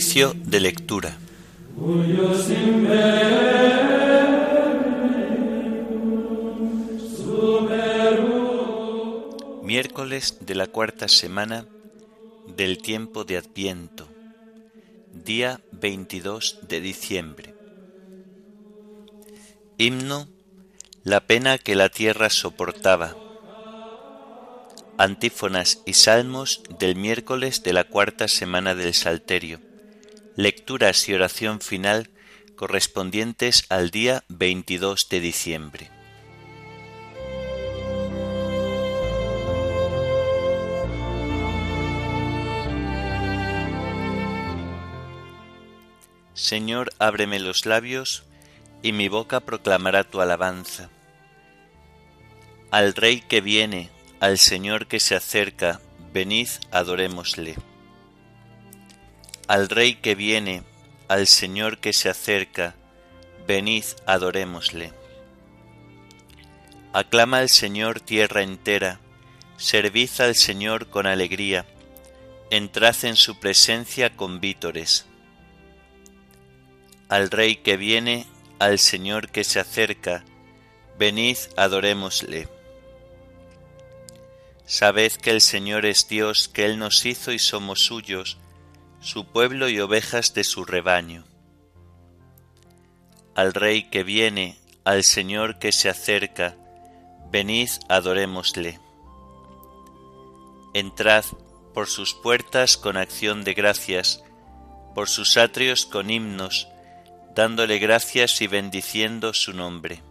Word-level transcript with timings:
Oficio 0.00 0.32
de 0.34 0.60
lectura. 0.60 1.18
Miércoles 9.62 10.38
de 10.40 10.54
la 10.54 10.68
cuarta 10.68 11.06
semana 11.06 11.66
del 12.56 12.78
tiempo 12.78 13.24
de 13.24 13.36
Adviento, 13.36 14.08
día 15.12 15.60
22 15.72 16.60
de 16.66 16.80
diciembre. 16.80 17.54
Himno, 19.76 20.28
la 21.04 21.26
pena 21.26 21.58
que 21.58 21.74
la 21.74 21.90
tierra 21.90 22.30
soportaba 22.30 23.14
Antífonas 24.96 25.82
y 25.84 25.92
salmos 25.92 26.62
del 26.78 26.96
miércoles 26.96 27.62
de 27.62 27.74
la 27.74 27.84
cuarta 27.84 28.28
semana 28.28 28.74
del 28.74 28.94
Salterio. 28.94 29.69
Lecturas 30.36 31.08
y 31.08 31.14
oración 31.14 31.60
final 31.60 32.08
correspondientes 32.54 33.64
al 33.68 33.90
día 33.90 34.22
22 34.28 35.08
de 35.08 35.20
diciembre. 35.20 35.90
Señor, 46.34 46.92
ábreme 46.98 47.40
los 47.40 47.66
labios, 47.66 48.22
y 48.82 48.92
mi 48.92 49.08
boca 49.08 49.40
proclamará 49.40 50.04
tu 50.04 50.20
alabanza. 50.20 50.90
Al 52.70 52.94
Rey 52.94 53.20
que 53.20 53.40
viene, 53.40 53.90
al 54.20 54.38
Señor 54.38 54.86
que 54.86 55.00
se 55.00 55.16
acerca, 55.16 55.80
venid, 56.12 56.48
adorémosle. 56.70 57.56
Al 59.50 59.68
Rey 59.68 59.96
que 59.96 60.14
viene, 60.14 60.62
al 61.08 61.26
Señor 61.26 61.78
que 61.78 61.92
se 61.92 62.08
acerca, 62.08 62.76
venid, 63.48 63.82
adorémosle. 64.06 64.92
Aclama 66.92 67.38
al 67.38 67.48
Señor 67.48 67.98
tierra 67.98 68.42
entera, 68.42 69.00
servid 69.56 70.08
al 70.20 70.36
Señor 70.36 70.88
con 70.88 71.08
alegría, 71.08 71.66
entrad 72.50 72.94
en 73.02 73.16
su 73.16 73.40
presencia 73.40 74.14
con 74.14 74.38
vítores. 74.38 75.06
Al 77.08 77.28
Rey 77.28 77.56
que 77.56 77.76
viene, 77.76 78.26
al 78.60 78.78
Señor 78.78 79.30
que 79.30 79.42
se 79.42 79.58
acerca, 79.58 80.24
venid, 80.96 81.38
adorémosle. 81.56 82.46
Sabed 84.64 85.10
que 85.14 85.32
el 85.32 85.40
Señor 85.40 85.86
es 85.86 86.06
Dios, 86.06 86.48
que 86.48 86.66
Él 86.66 86.78
nos 86.78 87.04
hizo 87.04 87.32
y 87.32 87.40
somos 87.40 87.80
suyos, 87.80 88.39
su 89.00 89.24
pueblo 89.24 89.68
y 89.70 89.80
ovejas 89.80 90.34
de 90.34 90.44
su 90.44 90.64
rebaño. 90.64 91.24
Al 93.34 93.54
Rey 93.54 93.84
que 93.84 94.04
viene, 94.04 94.58
al 94.84 95.04
Señor 95.04 95.58
que 95.58 95.72
se 95.72 95.88
acerca, 95.88 96.56
venid, 97.30 97.70
adorémosle. 97.88 98.78
Entrad 100.74 101.24
por 101.72 101.88
sus 101.88 102.14
puertas 102.14 102.76
con 102.76 102.96
acción 102.98 103.42
de 103.42 103.54
gracias, 103.54 104.22
por 104.94 105.08
sus 105.08 105.36
atrios 105.38 105.86
con 105.86 106.10
himnos, 106.10 106.68
dándole 107.34 107.78
gracias 107.78 108.42
y 108.42 108.48
bendiciendo 108.48 109.32
su 109.32 109.54
nombre. 109.54 110.02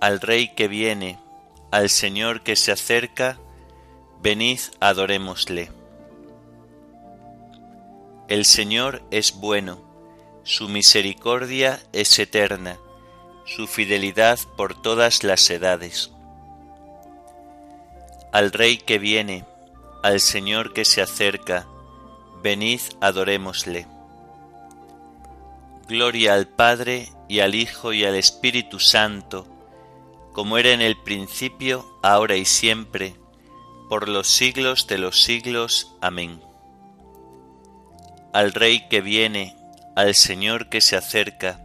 Al 0.00 0.20
Rey 0.20 0.54
que 0.54 0.66
viene, 0.66 1.18
al 1.70 1.90
Señor 1.90 2.42
que 2.42 2.56
se 2.56 2.72
acerca, 2.72 3.38
venid 4.20 4.58
adorémosle. 4.80 5.77
El 8.28 8.44
Señor 8.44 9.02
es 9.10 9.36
bueno, 9.36 9.78
su 10.44 10.68
misericordia 10.68 11.82
es 11.94 12.18
eterna, 12.18 12.78
su 13.46 13.66
fidelidad 13.66 14.38
por 14.54 14.80
todas 14.82 15.24
las 15.24 15.48
edades. 15.48 16.10
Al 18.30 18.52
Rey 18.52 18.76
que 18.76 18.98
viene, 18.98 19.46
al 20.02 20.20
Señor 20.20 20.74
que 20.74 20.84
se 20.84 21.00
acerca, 21.00 21.66
venid 22.42 22.82
adorémosle. 23.00 23.86
Gloria 25.88 26.34
al 26.34 26.48
Padre 26.48 27.10
y 27.28 27.40
al 27.40 27.54
Hijo 27.54 27.94
y 27.94 28.04
al 28.04 28.14
Espíritu 28.14 28.78
Santo, 28.78 29.46
como 30.34 30.58
era 30.58 30.72
en 30.72 30.82
el 30.82 30.98
principio, 31.02 31.98
ahora 32.02 32.36
y 32.36 32.44
siempre, 32.44 33.16
por 33.88 34.06
los 34.06 34.28
siglos 34.28 34.86
de 34.86 34.98
los 34.98 35.22
siglos. 35.22 35.96
Amén. 36.02 36.47
Al 38.32 38.52
Rey 38.52 38.88
que 38.88 39.00
viene, 39.00 39.56
al 39.96 40.14
Señor 40.14 40.68
que 40.68 40.82
se 40.82 40.96
acerca, 40.96 41.58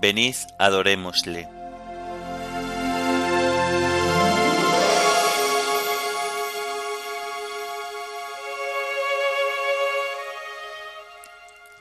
venid 0.00 0.34
adorémosle. 0.58 1.48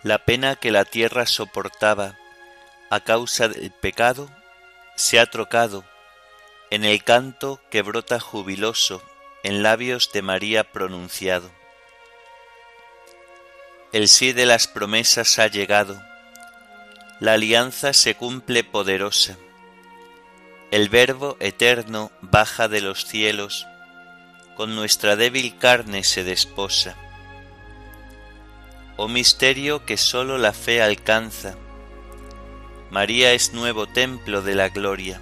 La 0.03 0.17
pena 0.19 0.55
que 0.55 0.71
la 0.71 0.83
tierra 0.85 1.25
soportaba 1.25 2.17
a 2.89 2.99
causa 2.99 3.47
del 3.47 3.71
pecado 3.71 4.29
se 4.95 5.19
ha 5.19 5.25
trocado 5.27 5.85
en 6.71 6.83
el 6.83 7.03
canto 7.05 7.61
que 7.69 7.81
brota 7.81 8.19
jubiloso 8.19 9.01
en 9.43 9.63
labios 9.63 10.11
de 10.13 10.21
María 10.21 10.71
pronunciado. 10.71 11.58
El 13.91 14.07
sí 14.07 14.33
de 14.33 14.45
las 14.45 14.67
promesas 14.67 15.39
ha 15.39 15.47
llegado, 15.47 15.99
la 17.19 17.33
alianza 17.33 17.91
se 17.91 18.13
cumple 18.13 18.63
poderosa, 18.63 19.35
el 20.69 20.89
Verbo 20.89 21.37
eterno 21.39 22.11
baja 22.21 22.67
de 22.67 22.81
los 22.81 23.05
cielos, 23.05 23.65
con 24.55 24.75
nuestra 24.75 25.15
débil 25.15 25.57
carne 25.57 26.03
se 26.03 26.23
desposa. 26.23 26.95
Oh 28.95 29.07
misterio 29.07 29.83
que 29.87 29.97
sólo 29.97 30.37
la 30.37 30.53
fe 30.53 30.83
alcanza, 30.83 31.55
María 32.91 33.33
es 33.33 33.53
nuevo 33.53 33.87
templo 33.87 34.43
de 34.43 34.53
la 34.53 34.69
gloria. 34.69 35.19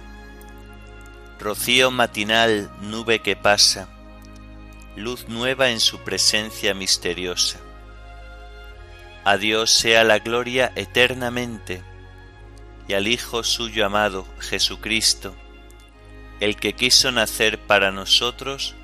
Rocío 1.40 1.90
matinal, 1.90 2.70
nube 2.82 3.20
que 3.20 3.34
pasa, 3.34 3.88
luz 4.94 5.26
nueva 5.26 5.70
en 5.70 5.80
su 5.80 6.00
presencia 6.00 6.74
misteriosa. 6.74 7.60
A 9.28 9.36
Dios 9.36 9.70
sea 9.70 10.04
la 10.04 10.20
gloria 10.20 10.72
eternamente, 10.74 11.82
y 12.88 12.94
al 12.94 13.06
Hijo 13.06 13.44
suyo 13.44 13.84
amado, 13.84 14.26
Jesucristo, 14.38 15.36
el 16.40 16.56
que 16.56 16.72
quiso 16.72 17.12
nacer 17.12 17.58
para 17.58 17.92
nosotros, 17.92 18.74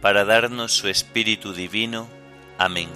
para 0.00 0.24
darnos 0.24 0.72
su 0.72 0.88
Espíritu 0.88 1.52
Divino. 1.52 2.08
Amén. 2.58 2.88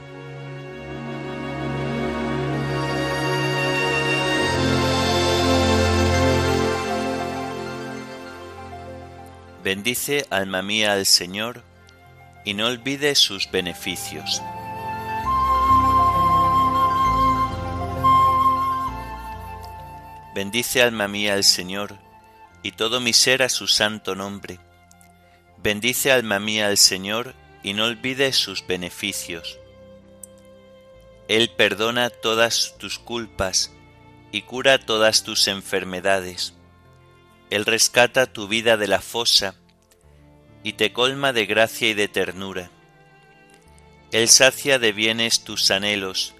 Bendice 9.63 10.27
alma 10.31 10.63
mía 10.63 10.95
al 10.95 11.07
Señor 11.07 11.63
y 12.45 12.55
no 12.55 12.67
olvide 12.67 13.15
sus 13.15 13.49
beneficios. 13.53 14.43
Bendice 20.35 20.83
alma 20.83 21.09
mía 21.09 21.35
al 21.35 21.45
Señor 21.45 21.99
y 22.63 22.73
todo 22.73 23.01
mi 23.01 23.13
ser 23.13 23.43
a 23.43 23.49
su 23.49 23.69
santo 23.69 24.15
nombre. 24.15 24.59
Bendice 25.59 26.13
alma 26.13 26.39
mía 26.39 26.69
al 26.69 26.79
Señor 26.79 27.35
y 27.63 27.75
no 27.75 27.85
olvide 27.85 28.33
sus 28.33 28.67
beneficios. 28.67 29.59
Él 31.29 31.51
perdona 31.51 32.11
todas 32.11 32.77
tus 32.79 32.99
culpas 32.99 33.71
y 34.33 34.43
cura 34.43 34.79
todas 34.79 35.23
tus 35.23 35.49
enfermedades 35.49 36.55
él 37.53 37.67
rescata 37.67 38.33
tu 38.33 38.49
vida 38.49 38.79
de 38.79 38.89
la 38.89 39.03
fosa 39.03 39.55
y 40.65 40.73
te 40.73 40.95
colma 40.95 41.35
de 41.35 41.45
gracia 41.45 41.91
y 41.91 41.93
de 41.93 42.09
ternura. 42.09 42.71
Él 44.11 44.31
sacia 44.31 44.79
de 44.79 44.93
bienes 44.93 45.45
tus 45.45 45.71
anhelos 45.71 46.35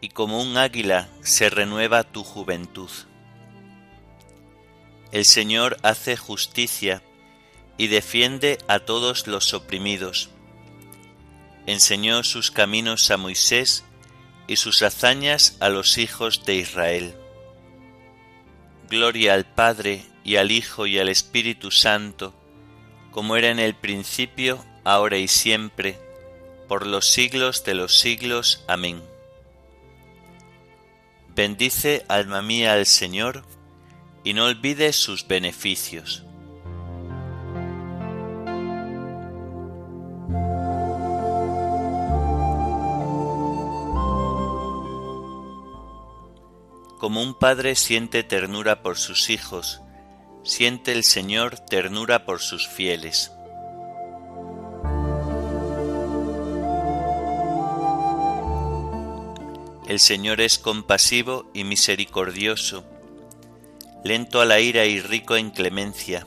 y 0.00 0.08
como 0.08 0.42
un 0.42 0.56
águila 0.56 1.08
se 1.22 1.50
renueva 1.50 2.02
tu 2.02 2.24
juventud. 2.24 2.90
El 5.12 5.24
Señor 5.24 5.76
hace 5.82 6.16
justicia 6.16 7.02
y 7.76 7.88
defiende 7.88 8.58
a 8.68 8.80
todos 8.80 9.26
los 9.26 9.54
oprimidos. 9.54 10.30
Enseñó 11.66 12.22
sus 12.22 12.50
caminos 12.50 13.10
a 13.10 13.16
Moisés 13.16 13.84
y 14.46 14.56
sus 14.56 14.82
hazañas 14.82 15.56
a 15.60 15.68
los 15.68 15.98
hijos 15.98 16.44
de 16.44 16.56
Israel. 16.56 17.14
Gloria 18.88 19.34
al 19.34 19.46
Padre 19.46 20.04
y 20.24 20.36
al 20.36 20.52
Hijo 20.52 20.86
y 20.86 20.98
al 20.98 21.08
Espíritu 21.08 21.70
Santo, 21.70 22.34
como 23.10 23.36
era 23.36 23.48
en 23.48 23.58
el 23.58 23.74
principio, 23.74 24.64
ahora 24.84 25.18
y 25.18 25.26
siempre, 25.26 25.98
por 26.68 26.86
los 26.86 27.06
siglos 27.06 27.64
de 27.64 27.74
los 27.74 27.98
siglos. 27.98 28.64
Amén. 28.68 29.02
Bendice, 31.34 32.04
alma 32.08 32.42
mía, 32.42 32.74
al 32.74 32.86
Señor, 32.86 33.44
y 34.24 34.34
no 34.34 34.46
olvides 34.46 34.96
sus 34.96 35.26
beneficios. 35.26 36.24
Como 46.98 47.22
un 47.22 47.32
padre 47.32 47.76
siente 47.76 48.22
ternura 48.22 48.82
por 48.82 48.98
sus 48.98 49.30
hijos, 49.30 49.80
siente 50.42 50.92
el 50.92 51.02
Señor 51.02 51.58
ternura 51.58 52.26
por 52.26 52.40
sus 52.40 52.68
fieles. 52.68 53.32
El 59.88 59.98
Señor 59.98 60.42
es 60.42 60.58
compasivo 60.58 61.50
y 61.54 61.64
misericordioso, 61.64 62.84
lento 64.04 64.40
a 64.40 64.44
la 64.44 64.60
ira 64.60 64.84
y 64.86 65.00
rico 65.00 65.36
en 65.36 65.50
clemencia. 65.50 66.26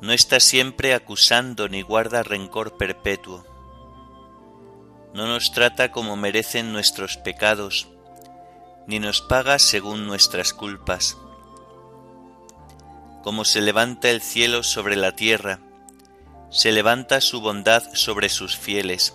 No 0.00 0.12
está 0.12 0.40
siempre 0.40 0.94
acusando 0.94 1.68
ni 1.68 1.82
guarda 1.82 2.22
rencor 2.22 2.76
perpetuo. 2.76 3.44
No 5.14 5.26
nos 5.26 5.52
trata 5.52 5.90
como 5.90 6.16
merecen 6.16 6.72
nuestros 6.72 7.16
pecados, 7.16 7.88
ni 8.86 8.98
nos 9.00 9.22
paga 9.22 9.58
según 9.58 10.06
nuestras 10.06 10.52
culpas. 10.52 11.16
Como 13.22 13.44
se 13.44 13.60
levanta 13.60 14.10
el 14.10 14.22
cielo 14.22 14.62
sobre 14.62 14.96
la 14.96 15.12
tierra, 15.12 15.60
se 16.50 16.72
levanta 16.72 17.20
su 17.20 17.40
bondad 17.40 17.82
sobre 17.94 18.28
sus 18.28 18.56
fieles 18.56 19.14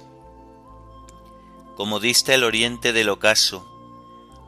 como 1.75 1.99
dista 1.99 2.33
el 2.33 2.43
oriente 2.43 2.93
del 2.93 3.09
ocaso, 3.09 3.65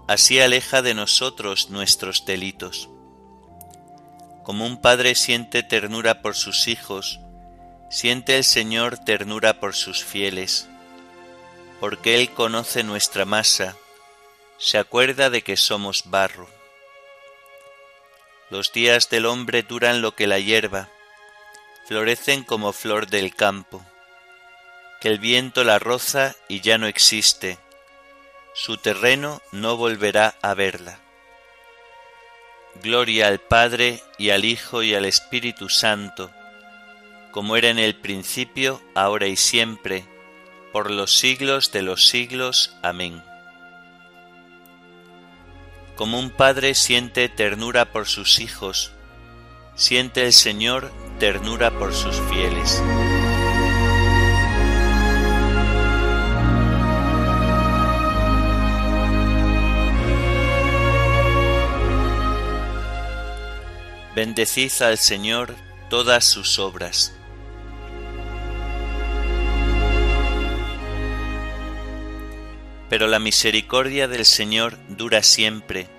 así 0.07 0.39
aleja 0.39 0.81
de 0.81 0.93
nosotros 0.93 1.69
nuestros 1.69 2.25
delitos. 2.25 2.89
Como 4.43 4.65
un 4.65 4.79
padre 4.81 5.15
siente 5.15 5.63
ternura 5.63 6.21
por 6.21 6.35
sus 6.35 6.67
hijos, 6.67 7.19
siente 7.89 8.37
el 8.37 8.43
Señor 8.43 8.97
ternura 8.97 9.59
por 9.59 9.75
sus 9.75 10.03
fieles, 10.03 10.67
porque 11.79 12.15
Él 12.15 12.29
conoce 12.29 12.83
nuestra 12.83 13.25
masa, 13.25 13.75
se 14.57 14.77
acuerda 14.77 15.29
de 15.29 15.41
que 15.41 15.57
somos 15.57 16.03
barro. 16.05 16.47
Los 18.49 18.71
días 18.71 19.09
del 19.09 19.25
hombre 19.25 19.63
duran 19.63 20.01
lo 20.01 20.15
que 20.15 20.27
la 20.27 20.39
hierba, 20.39 20.89
florecen 21.87 22.43
como 22.43 22.73
flor 22.73 23.07
del 23.07 23.35
campo 23.35 23.83
que 25.05 25.09
el 25.09 25.19
viento 25.19 25.63
la 25.63 25.79
roza 25.79 26.35
y 26.47 26.61
ya 26.61 26.77
no 26.77 26.87
existe, 26.87 27.59
su 28.55 28.77
terreno 28.77 29.41
no 29.51 29.75
volverá 29.75 30.35
a 30.41 30.53
verla. 30.53 30.99
Gloria 32.81 33.27
al 33.27 33.39
Padre 33.39 34.01
y 34.17 34.29
al 34.29 34.45
Hijo 34.45 34.81
y 34.81 34.95
al 34.95 35.03
Espíritu 35.03 35.67
Santo, 35.67 36.31
como 37.31 37.57
era 37.57 37.69
en 37.69 37.79
el 37.79 37.95
principio, 37.95 38.81
ahora 38.95 39.27
y 39.27 39.35
siempre, 39.35 40.05
por 40.71 40.89
los 40.89 41.17
siglos 41.17 41.73
de 41.73 41.81
los 41.81 42.07
siglos. 42.07 42.73
Amén. 42.81 43.21
Como 45.97 46.17
un 46.17 46.29
padre 46.29 46.75
siente 46.75 47.27
ternura 47.27 47.91
por 47.91 48.07
sus 48.07 48.39
hijos, 48.39 48.93
siente 49.75 50.25
el 50.25 50.31
Señor 50.31 50.93
ternura 51.19 51.71
por 51.77 51.93
sus 51.93 52.15
fieles. 52.29 52.81
Bendecid 64.15 64.71
al 64.81 64.97
Señor 64.97 65.57
todas 65.89 66.23
sus 66.23 66.57
obras. 66.57 67.13
Pero 72.89 73.07
la 73.07 73.19
misericordia 73.19 74.07
del 74.07 74.23
Señor 74.23 74.77
dura 74.87 75.21
siempre, 75.21 75.89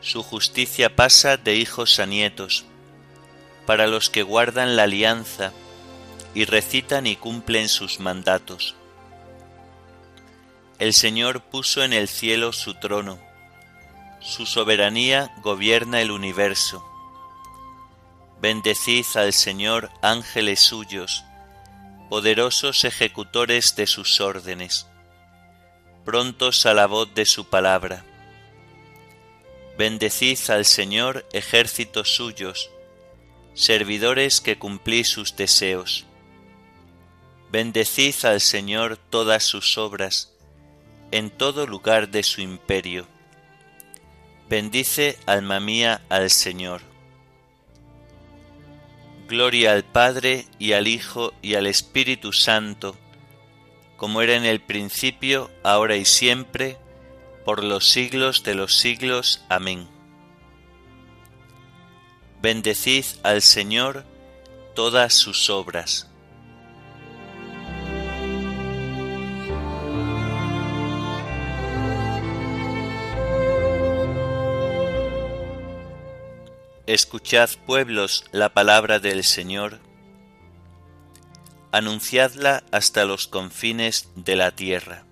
su 0.00 0.24
justicia 0.24 0.96
pasa 0.96 1.36
de 1.36 1.54
hijos 1.54 2.00
a 2.00 2.06
nietos, 2.06 2.64
para 3.66 3.86
los 3.86 4.10
que 4.10 4.24
guardan 4.24 4.74
la 4.74 4.82
alianza 4.82 5.52
y 6.34 6.44
recitan 6.44 7.06
y 7.06 7.14
cumplen 7.14 7.68
sus 7.68 8.00
mandatos. 8.00 8.74
El 10.80 10.92
Señor 10.92 11.40
puso 11.40 11.84
en 11.84 11.92
el 11.92 12.08
cielo 12.08 12.52
su 12.52 12.74
trono, 12.74 13.20
su 14.18 14.44
soberanía 14.44 15.32
gobierna 15.40 16.00
el 16.00 16.10
universo 16.10 16.88
Bendecid 18.42 19.06
al 19.14 19.32
Señor 19.32 19.92
ángeles 20.02 20.58
suyos, 20.58 21.24
poderosos 22.10 22.82
ejecutores 22.82 23.76
de 23.76 23.86
sus 23.86 24.20
órdenes, 24.20 24.88
prontos 26.04 26.66
a 26.66 26.74
la 26.74 26.86
voz 26.86 27.14
de 27.14 27.24
su 27.24 27.44
palabra. 27.44 28.04
Bendecid 29.78 30.40
al 30.50 30.64
Señor 30.64 31.24
ejércitos 31.32 32.16
suyos, 32.16 32.68
servidores 33.54 34.40
que 34.40 34.58
cumplís 34.58 35.08
sus 35.08 35.36
deseos. 35.36 36.04
Bendecid 37.52 38.24
al 38.24 38.40
Señor 38.40 38.96
todas 38.96 39.44
sus 39.44 39.78
obras, 39.78 40.32
en 41.12 41.30
todo 41.30 41.64
lugar 41.64 42.08
de 42.08 42.24
su 42.24 42.40
imperio. 42.40 43.06
Bendice, 44.48 45.16
alma 45.26 45.60
mía, 45.60 46.02
al 46.08 46.28
Señor. 46.28 46.91
Gloria 49.32 49.72
al 49.72 49.82
Padre 49.82 50.44
y 50.58 50.72
al 50.74 50.86
Hijo 50.86 51.32
y 51.40 51.54
al 51.54 51.66
Espíritu 51.66 52.34
Santo, 52.34 52.98
como 53.96 54.20
era 54.20 54.34
en 54.34 54.44
el 54.44 54.60
principio, 54.60 55.50
ahora 55.62 55.96
y 55.96 56.04
siempre, 56.04 56.76
por 57.46 57.64
los 57.64 57.88
siglos 57.88 58.42
de 58.42 58.54
los 58.54 58.76
siglos. 58.76 59.42
Amén. 59.48 59.88
Bendecid 62.42 63.06
al 63.22 63.40
Señor 63.40 64.04
todas 64.74 65.14
sus 65.14 65.48
obras. 65.48 66.11
Escuchad 76.92 77.48
pueblos 77.64 78.26
la 78.32 78.52
palabra 78.52 78.98
del 78.98 79.24
Señor, 79.24 79.80
anunciadla 81.70 82.64
hasta 82.70 83.06
los 83.06 83.28
confines 83.28 84.10
de 84.14 84.36
la 84.36 84.50
tierra. 84.50 85.06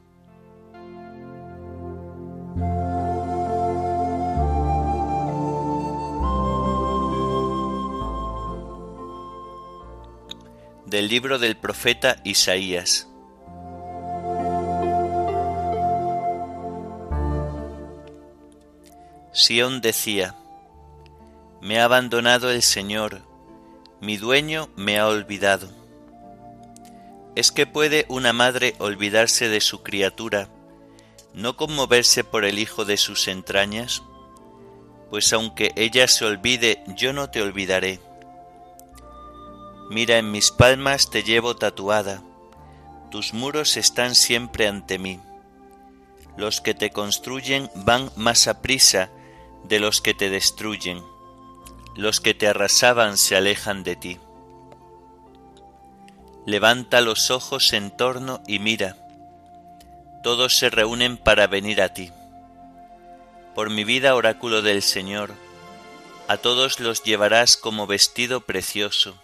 Del 10.85 11.09
libro 11.09 11.39
del 11.39 11.57
profeta 11.57 12.21
Isaías. 12.25 13.09
Sión 19.33 19.81
decía, 19.81 20.40
me 21.61 21.79
ha 21.79 21.85
abandonado 21.85 22.51
el 22.51 22.63
Señor, 22.63 23.21
mi 24.01 24.17
dueño 24.17 24.71
me 24.77 24.99
ha 24.99 25.07
olvidado. 25.07 25.69
¿Es 27.37 27.53
que 27.53 27.67
puede 27.67 28.07
una 28.09 28.33
madre 28.33 28.75
olvidarse 28.79 29.49
de 29.49 29.61
su 29.61 29.83
criatura, 29.83 30.49
no 31.35 31.57
conmoverse 31.57 32.25
por 32.25 32.47
el 32.47 32.59
hijo 32.59 32.87
de 32.87 32.97
sus 32.97 33.29
entrañas? 33.29 34.03
Pues 35.11 35.33
aunque 35.35 35.73
ella 35.77 36.09
se 36.09 36.25
olvide, 36.25 36.83
yo 36.97 37.13
no 37.13 37.29
te 37.29 37.43
olvidaré. 37.43 38.01
Mira, 39.91 40.17
en 40.17 40.31
mis 40.31 40.51
palmas 40.51 41.11
te 41.11 41.23
llevo 41.23 41.57
tatuada, 41.57 42.23
tus 43.11 43.35
muros 43.35 43.77
están 43.77 44.15
siempre 44.15 44.67
ante 44.67 44.99
mí. 44.99 45.21
Los 46.39 46.63
que 46.63 46.73
te 46.73 46.91
construyen 46.91 47.71
van 47.75 48.11
más 48.17 48.49
a 48.49 48.63
prisa 48.63 49.11
de 49.65 49.79
los 49.79 50.01
que 50.01 50.15
te 50.15 50.31
destruyen 50.31 51.03
los 51.97 52.21
que 52.21 52.35
te 52.35 52.49
arrasaban 52.49 53.17
se 53.19 53.37
alejan 53.37 53.83
de 53.83 53.97
ti. 53.97 54.21
Levanta 56.47 57.01
los 57.01 57.31
ojos 57.31 57.73
en 57.73 57.91
torno 57.91 58.43
y 58.47 58.59
mira, 58.59 58.97
todos 60.23 60.57
se 60.57 60.71
reúnen 60.71 61.17
para 61.17 61.47
venir 61.47 61.83
a 61.83 61.93
ti. 61.93 62.11
Por 63.55 63.71
mi 63.71 63.85
vida, 63.85 64.15
oráculo 64.15 64.63
del 64.63 64.83
Señor, 64.83 65.35
a 66.29 66.37
todos 66.37 66.81
los 66.81 67.03
llevarás 67.03 67.57
como 67.57 67.87
vestido 67.87 68.43
precioso, 68.43 69.21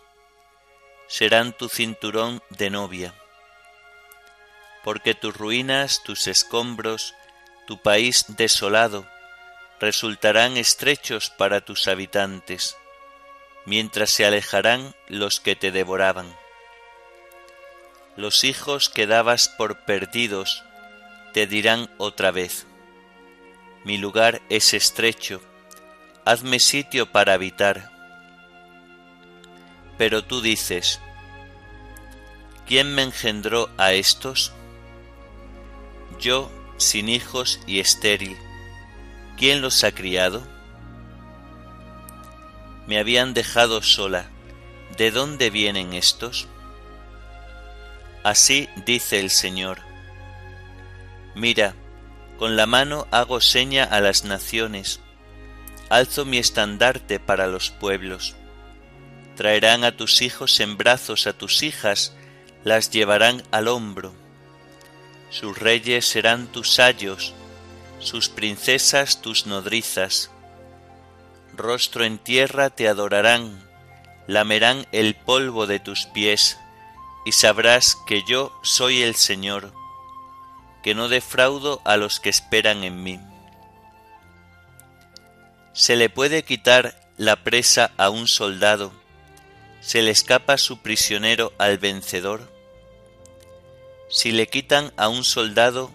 serán 1.08 1.52
tu 1.52 1.68
cinturón 1.68 2.42
de 2.50 2.70
novia. 2.70 3.14
porque 4.84 5.14
tus 5.14 5.36
ruinas, 5.36 6.04
tus 6.04 6.28
escombros, 6.28 7.14
tu 7.66 7.82
país 7.82 8.24
desolado, 8.28 9.04
resultarán 9.80 10.56
estrechos 10.56 11.30
para 11.30 11.60
tus 11.60 11.88
habitantes, 11.88 12.76
mientras 13.64 14.10
se 14.10 14.24
alejarán 14.24 14.94
los 15.08 15.40
que 15.40 15.56
te 15.56 15.72
devoraban. 15.72 16.34
Los 18.16 18.44
hijos 18.44 18.88
que 18.88 19.06
dabas 19.06 19.48
por 19.48 19.84
perdidos 19.84 20.64
te 21.34 21.46
dirán 21.46 21.90
otra 21.98 22.30
vez, 22.30 22.66
mi 23.84 23.98
lugar 23.98 24.42
es 24.48 24.74
estrecho, 24.74 25.40
hazme 26.24 26.58
sitio 26.58 27.12
para 27.12 27.34
habitar. 27.34 27.92
Pero 29.96 30.24
tú 30.24 30.40
dices, 30.40 31.00
¿quién 32.66 32.94
me 32.94 33.02
engendró 33.02 33.70
a 33.78 33.92
estos? 33.92 34.52
Yo, 36.18 36.50
sin 36.78 37.08
hijos 37.08 37.60
y 37.66 37.78
estéril, 37.78 38.36
¿quién 39.36 39.60
los 39.60 39.84
ha 39.84 39.92
criado? 39.92 40.46
Me 42.86 42.98
habían 42.98 43.34
dejado 43.34 43.82
sola, 43.82 44.30
¿de 44.96 45.10
dónde 45.10 45.50
vienen 45.50 45.92
estos? 45.92 46.48
Así 48.22 48.68
dice 48.84 49.20
el 49.20 49.30
Señor. 49.30 49.78
Mira, 51.34 51.74
con 52.38 52.56
la 52.56 52.66
mano 52.66 53.06
hago 53.10 53.40
seña 53.40 53.84
a 53.84 54.00
las 54.00 54.24
naciones, 54.24 55.00
alzo 55.90 56.24
mi 56.24 56.38
estandarte 56.38 57.20
para 57.20 57.46
los 57.46 57.70
pueblos. 57.70 58.36
Traerán 59.36 59.84
a 59.84 59.96
tus 59.96 60.22
hijos 60.22 60.60
en 60.60 60.76
brazos, 60.76 61.26
a 61.26 61.32
tus 61.34 61.62
hijas 61.62 62.16
las 62.64 62.90
llevarán 62.90 63.42
al 63.52 63.68
hombro. 63.68 64.12
Sus 65.30 65.58
reyes 65.58 66.06
serán 66.06 66.46
tus 66.48 66.72
sayos, 66.72 67.34
sus 67.98 68.28
princesas 68.28 69.22
tus 69.22 69.46
nodrizas. 69.46 70.30
Rostro 71.54 72.04
en 72.04 72.18
tierra 72.18 72.70
te 72.70 72.88
adorarán, 72.88 73.66
lamerán 74.26 74.86
el 74.92 75.14
polvo 75.14 75.66
de 75.66 75.80
tus 75.80 76.06
pies, 76.06 76.58
y 77.24 77.32
sabrás 77.32 77.96
que 78.06 78.22
yo 78.28 78.52
soy 78.62 79.02
el 79.02 79.14
Señor, 79.14 79.72
que 80.82 80.94
no 80.94 81.08
defraudo 81.08 81.80
a 81.84 81.96
los 81.96 82.20
que 82.20 82.28
esperan 82.28 82.84
en 82.84 83.02
mí. 83.02 83.20
Se 85.72 85.96
le 85.96 86.08
puede 86.08 86.44
quitar 86.44 86.94
la 87.16 87.36
presa 87.42 87.90
a 87.96 88.10
un 88.10 88.28
soldado, 88.28 88.92
se 89.80 90.02
le 90.02 90.10
escapa 90.10 90.58
su 90.58 90.78
prisionero 90.78 91.52
al 91.58 91.78
vencedor. 91.78 92.50
Si 94.08 94.32
le 94.32 94.48
quitan 94.48 94.92
a 94.96 95.08
un 95.08 95.24
soldado 95.24 95.90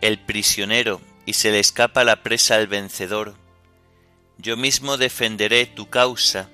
el 0.00 0.18
prisionero 0.18 1.00
y 1.26 1.34
se 1.34 1.50
le 1.50 1.60
escapa 1.60 2.04
la 2.04 2.22
presa 2.22 2.56
al 2.56 2.66
vencedor, 2.66 3.34
yo 4.38 4.56
mismo 4.56 4.96
defenderé 4.96 5.66
tu 5.66 5.90
causa, 5.90 6.48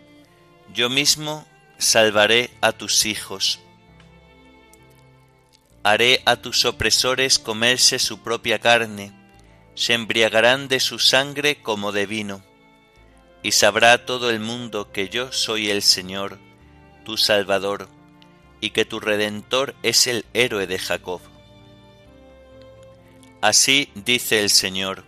yo 0.74 0.90
mismo 0.90 1.46
salvaré 1.78 2.50
a 2.60 2.72
tus 2.72 3.06
hijos. 3.06 3.60
Haré 5.84 6.20
a 6.24 6.36
tus 6.36 6.64
opresores 6.64 7.38
comerse 7.38 8.00
su 8.00 8.18
propia 8.18 8.58
carne, 8.58 9.12
se 9.76 9.94
embriagarán 9.94 10.66
de 10.66 10.80
su 10.80 10.98
sangre 10.98 11.62
como 11.62 11.92
de 11.92 12.06
vino, 12.06 12.42
y 13.42 13.52
sabrá 13.52 14.04
todo 14.04 14.30
el 14.30 14.40
mundo 14.40 14.90
que 14.90 15.08
yo 15.08 15.30
soy 15.30 15.70
el 15.70 15.82
Señor, 15.82 16.40
tu 17.04 17.16
Salvador, 17.16 17.88
y 18.60 18.70
que 18.70 18.84
tu 18.84 18.98
Redentor 18.98 19.76
es 19.84 20.08
el 20.08 20.24
héroe 20.34 20.66
de 20.66 20.80
Jacob. 20.80 21.20
Así 23.46 23.92
dice 23.94 24.42
el 24.42 24.50
Señor, 24.50 25.04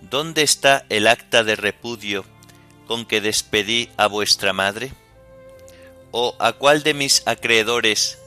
¿dónde 0.00 0.42
está 0.44 0.86
el 0.90 1.08
acta 1.08 1.42
de 1.42 1.56
repudio 1.56 2.24
con 2.86 3.04
que 3.04 3.20
despedí 3.20 3.88
a 3.96 4.06
vuestra 4.06 4.52
madre? 4.52 4.92
¿O 6.12 6.36
a 6.38 6.52
cuál 6.52 6.84
de 6.84 6.94
mis 6.94 7.26
acreedores 7.26 8.20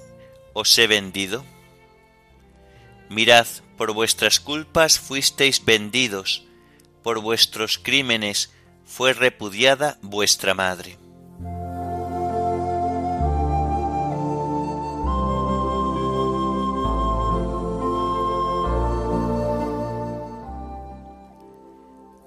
os 0.51 0.77
he 0.77 0.87
vendido? 0.87 1.45
Mirad, 3.07 3.47
por 3.77 3.93
vuestras 3.93 4.41
culpas 4.41 4.99
fuisteis 4.99 5.63
vendidos, 5.63 6.43
por 7.01 7.21
vuestros 7.21 7.77
crímenes 7.77 8.51
fue 8.85 9.13
repudiada 9.13 9.97
vuestra 10.01 10.53
madre. 10.53 10.97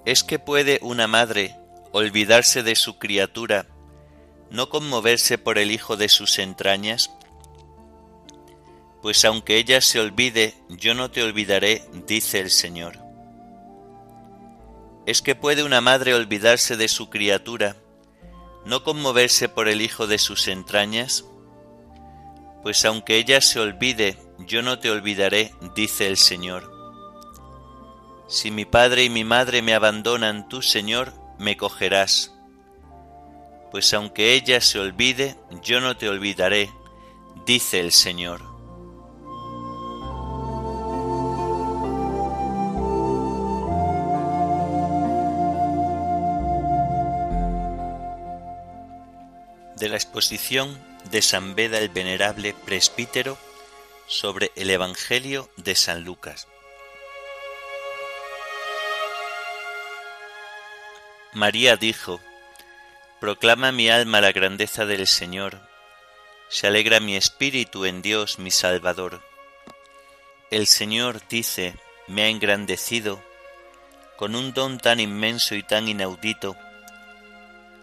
¿Es 0.05 0.23
que 0.23 0.39
puede 0.39 0.79
una 0.81 1.07
madre 1.07 1.55
olvidarse 1.91 2.63
de 2.63 2.75
su 2.75 2.97
criatura, 2.97 3.67
no 4.49 4.69
conmoverse 4.69 5.37
por 5.37 5.57
el 5.57 5.71
hijo 5.71 5.97
de 5.97 6.07
sus 6.07 6.39
entrañas? 6.39 7.11
Pues 9.01 9.25
aunque 9.25 9.57
ella 9.57 9.81
se 9.81 9.99
olvide, 9.99 10.55
yo 10.69 10.93
no 10.93 11.11
te 11.11 11.21
olvidaré, 11.21 11.83
dice 12.07 12.39
el 12.39 12.49
Señor. 12.49 12.97
¿Es 15.05 15.21
que 15.21 15.35
puede 15.35 15.63
una 15.63 15.81
madre 15.81 16.13
olvidarse 16.13 16.77
de 16.77 16.87
su 16.87 17.09
criatura, 17.09 17.75
no 18.65 18.83
conmoverse 18.83 19.49
por 19.49 19.67
el 19.67 19.81
hijo 19.81 20.07
de 20.07 20.17
sus 20.17 20.47
entrañas? 20.47 21.25
Pues 22.63 22.85
aunque 22.85 23.17
ella 23.17 23.41
se 23.41 23.59
olvide, 23.59 24.17
yo 24.39 24.61
no 24.61 24.79
te 24.79 24.91
olvidaré, 24.91 25.53
dice 25.75 26.07
el 26.07 26.17
Señor. 26.17 26.78
Si 28.29 28.51
mi 28.51 28.63
padre 28.63 29.05
y 29.05 29.09
mi 29.09 29.23
madre 29.23 29.63
me 29.63 29.73
abandonan, 29.73 30.47
tú, 30.47 30.61
Señor, 30.61 31.15
me 31.39 31.57
cogerás. 31.57 32.31
Pues 33.71 33.91
aunque 33.95 34.35
ella 34.35 34.61
se 34.61 34.79
olvide, 34.79 35.35
yo 35.63 35.81
no 35.81 35.97
te 35.97 36.09
olvidaré, 36.09 36.71
dice 37.47 37.79
el 37.79 37.91
Señor. 37.91 38.43
De 49.75 49.89
la 49.89 49.95
exposición 49.95 50.77
de 51.09 51.23
San 51.23 51.55
Beda 51.55 51.79
el 51.79 51.89
Venerable 51.89 52.53
Presbítero 52.53 53.39
sobre 54.05 54.51
el 54.55 54.69
Evangelio 54.69 55.49
de 55.57 55.73
San 55.73 56.03
Lucas. 56.03 56.47
María 61.33 61.77
dijo, 61.77 62.19
Proclama 63.19 63.71
mi 63.71 63.87
alma 63.87 64.19
la 64.19 64.31
grandeza 64.31 64.87
del 64.87 65.05
Señor, 65.05 65.61
se 66.47 66.65
alegra 66.65 66.99
mi 66.99 67.15
espíritu 67.15 67.85
en 67.85 68.01
Dios 68.01 68.39
mi 68.39 68.49
Salvador. 68.49 69.21
El 70.49 70.65
Señor 70.65 71.21
dice, 71.29 71.75
me 72.07 72.23
ha 72.23 72.29
engrandecido 72.29 73.21
con 74.17 74.35
un 74.35 74.53
don 74.53 74.79
tan 74.79 74.99
inmenso 74.99 75.53
y 75.53 75.61
tan 75.61 75.87
inaudito 75.87 76.55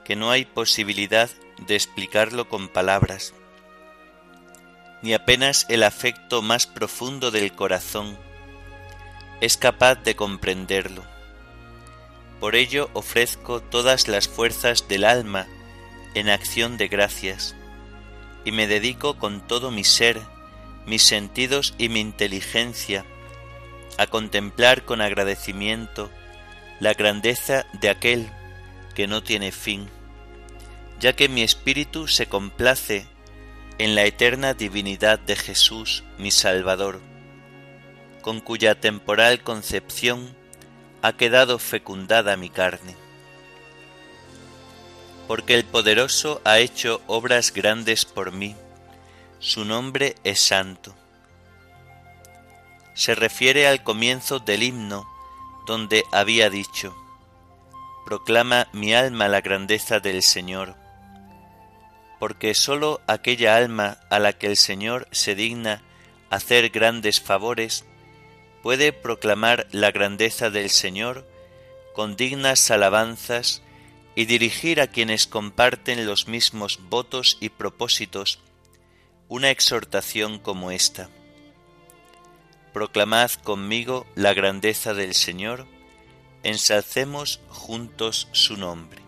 que 0.05 0.17
no 0.17 0.33
hay 0.33 0.45
posibilidad 0.45 1.31
de 1.59 1.77
explicarlo 1.77 2.49
con 2.49 2.69
palabras, 2.69 3.33
ni 5.03 5.15
apenas 5.15 5.67
el 5.69 5.85
afecto 5.85 6.43
más 6.43 6.67
profundo 6.67 7.31
del 7.31 7.53
corazón 7.53 8.19
es 9.41 9.57
capaz 9.57 9.95
de 10.03 10.17
comprenderlo 10.17 11.16
por 12.41 12.55
ello 12.55 12.91
ofrezco 12.93 13.61
todas 13.61 14.09
las 14.09 14.29
fuerzas 14.29 14.89
del 14.89 15.05
alma 15.05 15.47
en 16.15 16.29
acción 16.29 16.77
de 16.77 16.89
gracias, 16.89 17.55
y 18.45 18.53
me 18.53 18.67
dedico 18.67 19.19
con 19.19 19.47
todo 19.47 19.71
mi 19.71 19.85
ser, 19.85 20.21
mis 20.87 21.03
sentidos 21.03 21.75
y 21.79 21.89
mi 21.89 22.01
inteligencia 22.01 23.05
a 23.99 24.07
contemplar 24.07 24.85
con 24.85 25.01
agradecimiento 25.01 26.11
la 26.81 26.95
grandeza 26.95 27.67
de 27.81 27.89
aquel 27.89 28.31
que 28.95 29.07
no 29.07 29.23
tiene 29.23 29.53
fin, 29.53 29.89
ya 31.01 31.15
que 31.15 31.29
mi 31.29 31.43
espíritu 31.43 32.07
se 32.07 32.27
complace 32.27 33.07
en 33.79 33.95
la 33.95 34.05
eterna 34.05 34.55
divinidad 34.55 35.19
de 35.19 35.37
Jesús, 35.37 36.05
mi 36.19 36.31
Salvador, 36.31 37.01
con 38.23 38.41
cuya 38.41 38.75
temporal 38.81 39.43
concepción 39.43 40.36
ha 41.07 41.13
quedado 41.13 41.61
fecundada 41.61 42.37
mi 42.37 42.51
carne. 42.51 42.97
Porque 45.29 45.55
el 45.55 45.65
poderoso 45.65 46.41
ha 46.43 46.59
hecho 46.59 47.01
obras 47.07 47.53
grandes 47.53 48.05
por 48.05 48.33
mí, 48.33 48.57
su 49.39 49.65
nombre 49.65 50.17
es 50.25 50.41
santo. 50.41 50.97
Se 52.95 53.15
refiere 53.15 53.69
al 53.69 53.85
comienzo 53.85 54.41
del 54.41 54.65
himno, 54.65 55.07
donde 55.65 56.03
había 56.11 56.51
dicho, 56.51 56.93
Proclama 58.05 58.67
mi 58.73 58.93
alma 58.93 59.29
la 59.29 59.41
grandeza 59.41 60.01
del 60.01 60.25
Señor, 60.25 60.75
porque 62.19 62.53
sólo 62.55 63.01
aquella 63.07 63.57
alma 63.57 63.99
a 64.11 64.19
la 64.19 64.33
que 64.33 64.49
el 64.49 64.57
Señor 64.57 65.07
se 65.13 65.37
digna 65.37 65.83
hacer 66.31 66.71
grandes 66.71 67.21
favores, 67.21 67.85
puede 68.67 68.93
proclamar 68.93 69.69
la 69.71 69.93
grandeza 69.93 70.51
del 70.51 70.71
Señor 70.71 71.25
con 71.95 72.17
dignas 72.17 72.69
alabanzas 72.73 73.63
y 74.17 74.25
dirigir 74.25 74.81
a 74.81 74.89
quienes 74.89 75.29
comparten 75.29 76.05
los 76.05 76.27
mismos 76.27 76.81
votos 76.91 77.39
y 77.41 77.51
propósitos 77.51 78.41
una 79.29 79.51
exhortación 79.51 80.41
como 80.41 80.73
esta. 80.73 81.09
Proclamad 82.73 83.31
conmigo 83.45 84.05
la 84.17 84.35
grandeza 84.35 84.95
del 84.95 85.15
Señor, 85.15 85.69
ensalcemos 86.43 87.39
juntos 87.47 88.27
su 88.33 88.57
nombre. 88.57 89.01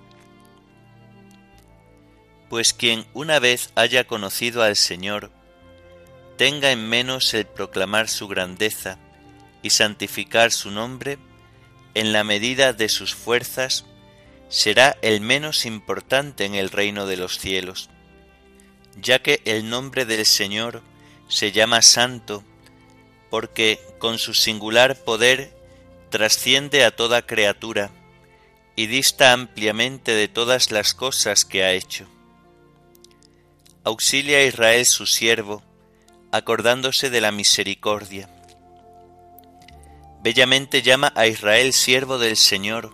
Pues 2.48 2.72
quien 2.72 3.06
una 3.12 3.40
vez 3.40 3.72
haya 3.74 4.06
conocido 4.06 4.62
al 4.62 4.76
Señor, 4.76 5.32
tenga 6.36 6.70
en 6.70 6.88
menos 6.88 7.34
el 7.34 7.44
proclamar 7.44 8.08
su 8.08 8.28
grandeza 8.28 9.00
y 9.68 9.70
santificar 9.70 10.50
su 10.50 10.70
nombre, 10.70 11.18
en 11.92 12.14
la 12.14 12.24
medida 12.24 12.72
de 12.72 12.88
sus 12.88 13.14
fuerzas, 13.14 13.84
será 14.48 14.96
el 15.02 15.20
menos 15.20 15.66
importante 15.66 16.46
en 16.46 16.54
el 16.54 16.70
reino 16.70 17.06
de 17.06 17.18
los 17.18 17.38
cielos, 17.38 17.90
ya 18.98 19.18
que 19.18 19.42
el 19.44 19.68
nombre 19.68 20.06
del 20.06 20.24
Señor 20.24 20.82
se 21.28 21.52
llama 21.52 21.82
Santo, 21.82 22.42
porque 23.28 23.78
con 23.98 24.18
su 24.18 24.32
singular 24.32 24.96
poder 25.04 25.54
trasciende 26.08 26.82
a 26.82 26.90
toda 26.90 27.26
criatura 27.26 27.90
y 28.74 28.86
dista 28.86 29.34
ampliamente 29.34 30.12
de 30.12 30.28
todas 30.28 30.70
las 30.70 30.94
cosas 30.94 31.44
que 31.44 31.62
ha 31.62 31.72
hecho. 31.72 32.06
Auxilia 33.84 34.38
a 34.38 34.44
Israel 34.44 34.86
su 34.86 35.04
siervo, 35.04 35.62
acordándose 36.32 37.10
de 37.10 37.20
la 37.20 37.32
misericordia. 37.32 38.30
Bellamente 40.22 40.82
llama 40.82 41.12
a 41.14 41.26
Israel 41.26 41.72
siervo 41.72 42.18
del 42.18 42.36
Señor, 42.36 42.92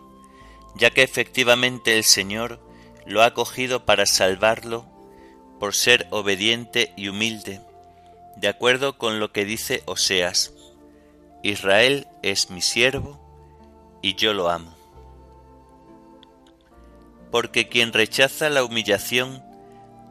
ya 0.75 0.91
que 0.91 1.03
efectivamente 1.03 1.97
el 1.97 2.05
Señor 2.05 2.61
lo 3.07 3.23
ha 3.23 3.35
cogido 3.35 3.85
para 3.85 4.07
salvarlo 4.07 4.87
por 5.59 5.75
ser 5.75 6.07
obediente 6.11 6.93
y 6.97 7.09
humilde, 7.09 7.61
de 8.37 8.49
acuerdo 8.49 8.99
con 8.99 9.21
lo 9.21 9.33
que 9.33 9.45
dice 9.45 9.83
Oseas, 9.87 10.53
Israel 11.43 12.07
es 12.23 12.51
mi 12.51 12.61
siervo 12.61 13.21
y 14.03 14.15
yo 14.15 14.35
lo 14.35 14.51
amo. 14.51 14.75
Porque 17.31 17.69
quien 17.69 17.93
rechaza 17.93 18.49
la 18.49 18.65
humillación 18.65 19.43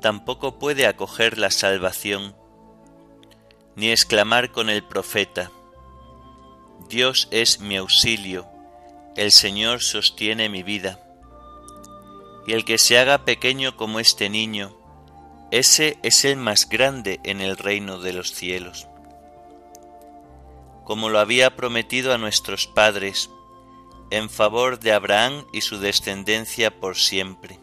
tampoco 0.02 0.60
puede 0.60 0.88
acoger 0.88 1.38
la 1.38 1.52
salvación, 1.52 2.36
ni 3.76 3.92
exclamar 3.92 4.52
con 4.52 4.70
el 4.70 4.84
profeta, 4.84 5.52
Dios 6.90 7.28
es 7.32 7.60
mi 7.60 7.78
auxilio, 7.78 8.48
el 9.16 9.32
Señor 9.32 9.82
sostiene 9.82 10.50
mi 10.50 10.64
vida. 10.64 11.00
Y 12.46 12.54
el 12.54 12.66
que 12.66 12.78
se 12.78 12.98
haga 12.98 13.26
pequeño 13.26 13.78
como 13.78 14.00
este 14.00 14.30
niño, 14.30 14.76
ese 15.52 15.98
es 16.04 16.26
el 16.26 16.36
más 16.38 16.68
grande 16.68 17.20
en 17.24 17.42
el 17.42 17.58
reino 17.58 18.00
de 18.00 18.14
los 18.14 18.34
cielos. 18.34 18.88
Como 20.84 21.10
lo 21.10 21.20
había 21.20 21.56
prometido 21.56 22.14
a 22.14 22.18
nuestros 22.18 22.68
padres, 22.68 23.30
en 24.10 24.30
favor 24.30 24.80
de 24.80 24.92
Abraham 24.92 25.46
y 25.54 25.62
su 25.62 25.80
descendencia 25.80 26.80
por 26.80 26.98
siempre. 26.98 27.60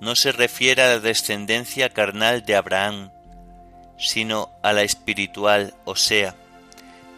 No 0.00 0.14
se 0.16 0.32
refiere 0.32 0.82
a 0.82 0.88
la 0.88 1.00
descendencia 1.00 1.90
carnal 1.90 2.44
de 2.44 2.56
Abraham, 2.56 3.10
sino 3.98 4.50
a 4.62 4.72
la 4.72 4.82
espiritual, 4.82 5.74
o 5.84 5.96
sea, 5.96 6.36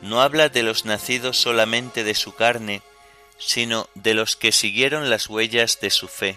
no 0.03 0.21
habla 0.23 0.49
de 0.49 0.63
los 0.63 0.85
nacidos 0.85 1.37
solamente 1.37 2.05
de 2.05 2.15
su 2.15 2.35
carne, 2.35 2.83
sino 3.39 3.89
de 3.95 4.15
los 4.15 4.37
que 4.37 4.53
siguieron 4.53 5.11
las 5.11 5.29
huellas 5.29 5.81
de 5.81 5.91
su 5.91 6.09
fe. 6.09 6.37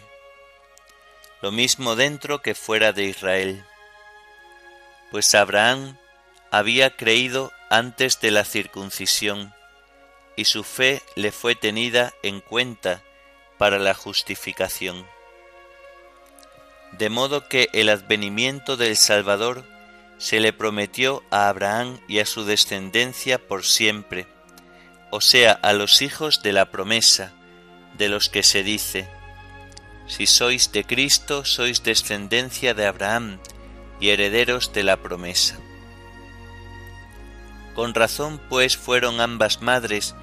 Lo 1.41 1.52
mismo 1.52 1.95
dentro 1.95 2.41
que 2.41 2.56
fuera 2.56 2.93
de 2.93 3.06
Israel. 3.06 3.65
Pues 5.12 5.34
Abraham 5.36 5.97
había 6.52 6.95
creído 6.95 7.52
antes 7.69 8.19
de 8.19 8.32
la 8.32 8.45
circuncisión, 8.45 9.54
y 10.36 10.45
su 10.45 10.63
fe 10.63 11.02
le 11.15 11.32
fue 11.32 11.56
tenida 11.56 12.13
en 12.24 12.41
cuenta 12.41 13.02
para 13.58 13.80
la 13.80 13.93
justificación. 13.93 15.08
De 16.93 17.10
modo 17.10 17.47
que 17.47 17.69
el 17.74 17.89
advenimiento 17.89 18.76
del 18.76 18.97
Salvador 18.97 19.65
se 20.21 20.39
le 20.39 20.53
prometió 20.53 21.23
a 21.31 21.49
Abraham 21.49 21.99
y 22.07 22.19
a 22.19 22.27
su 22.27 22.45
descendencia 22.45 23.39
por 23.39 23.65
siempre, 23.65 24.27
o 25.10 25.19
sea, 25.19 25.51
a 25.51 25.73
los 25.73 26.03
hijos 26.03 26.43
de 26.43 26.53
la 26.53 26.69
promesa, 26.69 27.34
de 27.97 28.07
los 28.07 28.29
que 28.29 28.43
se 28.43 28.62
dice, 28.62 29.10
si 30.05 30.27
sois 30.27 30.71
de 30.71 30.84
Cristo, 30.84 31.43
sois 31.43 31.81
descendencia 31.81 32.75
de 32.75 32.86
Abraham 32.86 33.39
y 33.99 34.10
herederos 34.10 34.73
de 34.73 34.84
la 34.84 34.97
promesa. 34.97 35.57
Con 37.73 37.95
razón, 37.95 38.39
pues, 38.47 38.77
fueron 38.77 39.21
ambas 39.21 39.63
madres 39.63 40.13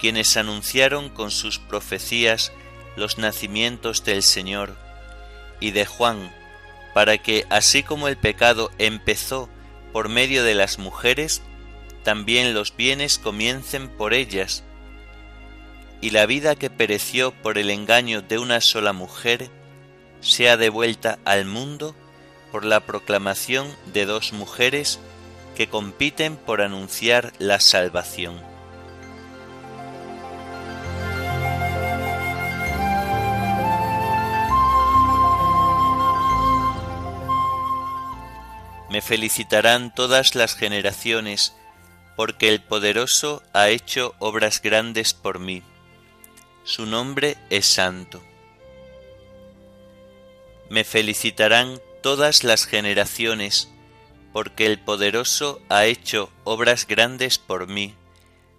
quienes 0.00 0.36
anunciaron 0.36 1.10
con 1.10 1.30
sus 1.30 1.60
profecías 1.60 2.50
los 2.96 3.18
nacimientos 3.18 4.02
del 4.02 4.24
Señor 4.24 4.76
y 5.60 5.70
de 5.70 5.86
Juan, 5.86 6.34
para 6.94 7.18
que 7.18 7.44
así 7.50 7.82
como 7.82 8.08
el 8.08 8.16
pecado 8.16 8.70
empezó 8.78 9.50
por 9.92 10.08
medio 10.08 10.44
de 10.44 10.54
las 10.54 10.78
mujeres, 10.78 11.42
también 12.02 12.54
los 12.54 12.74
bienes 12.74 13.18
comiencen 13.18 13.88
por 13.88 14.14
ellas, 14.14 14.64
y 16.00 16.10
la 16.10 16.26
vida 16.26 16.54
que 16.54 16.70
pereció 16.70 17.32
por 17.32 17.58
el 17.58 17.70
engaño 17.70 18.22
de 18.22 18.38
una 18.38 18.60
sola 18.60 18.92
mujer 18.92 19.50
sea 20.20 20.56
devuelta 20.56 21.18
al 21.24 21.44
mundo 21.44 21.94
por 22.52 22.64
la 22.64 22.80
proclamación 22.80 23.66
de 23.92 24.06
dos 24.06 24.32
mujeres 24.32 25.00
que 25.56 25.68
compiten 25.68 26.36
por 26.36 26.62
anunciar 26.62 27.32
la 27.38 27.60
salvación. 27.60 28.53
Me 38.94 39.02
felicitarán 39.02 39.92
todas 39.92 40.36
las 40.36 40.54
generaciones, 40.54 41.52
porque 42.14 42.48
el 42.48 42.62
poderoso 42.62 43.42
ha 43.52 43.68
hecho 43.68 44.14
obras 44.20 44.62
grandes 44.62 45.14
por 45.14 45.40
mí. 45.40 45.64
Su 46.62 46.86
nombre 46.86 47.36
es 47.50 47.66
santo. 47.66 48.22
Me 50.70 50.84
felicitarán 50.84 51.80
todas 52.04 52.44
las 52.44 52.66
generaciones, 52.66 53.68
porque 54.32 54.64
el 54.64 54.78
poderoso 54.78 55.60
ha 55.68 55.86
hecho 55.86 56.30
obras 56.44 56.86
grandes 56.86 57.36
por 57.36 57.66
mí. 57.66 57.96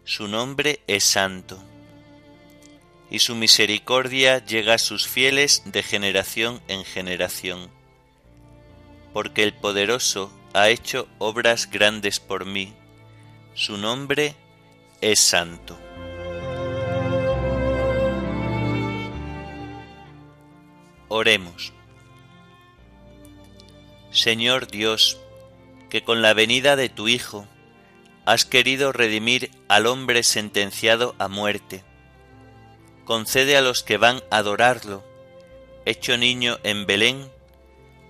Su 0.04 0.28
nombre 0.28 0.82
es 0.88 1.06
santo. 1.06 1.64
Y 3.10 3.20
su 3.20 3.36
misericordia 3.36 4.44
llega 4.46 4.74
a 4.74 4.80
sus 4.80 5.08
fieles 5.08 5.64
de 5.64 5.82
generación 5.82 6.62
en 6.68 6.84
generación 6.84 7.70
porque 9.16 9.44
el 9.44 9.54
poderoso 9.54 10.30
ha 10.54 10.68
hecho 10.68 11.08
obras 11.20 11.72
grandes 11.72 12.20
por 12.20 12.46
mí. 12.46 12.74
Su 13.54 13.78
nombre 13.78 14.36
es 15.00 15.22
santo. 15.22 15.80
Oremos. 21.08 21.72
Señor 24.12 24.68
Dios, 24.68 25.18
que 25.90 26.04
con 26.04 26.22
la 26.22 26.34
venida 26.34 26.76
de 26.76 26.90
tu 26.90 27.08
Hijo 27.08 27.48
has 28.26 28.44
querido 28.44 28.92
redimir 28.92 29.50
al 29.70 29.88
hombre 29.88 30.24
sentenciado 30.24 31.16
a 31.20 31.30
muerte. 31.30 31.86
Concede 33.06 33.56
a 33.56 33.62
los 33.62 33.82
que 33.82 33.96
van 33.96 34.22
a 34.30 34.40
adorarlo, 34.40 35.06
hecho 35.86 36.18
niño 36.18 36.58
en 36.64 36.86
Belén, 36.86 37.34